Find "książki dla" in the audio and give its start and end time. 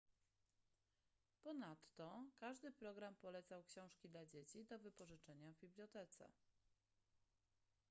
3.63-4.25